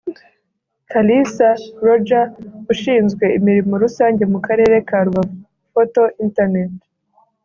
Kalisa 0.91 1.49
Roger 1.85 2.25
ushinzwe 2.73 3.25
imirimo 3.37 3.73
rusange 3.83 4.23
mu 4.33 4.39
karere 4.45 4.75
ka 4.87 4.97
Rubavu/Foto 5.05 6.01
Internet 6.25 6.73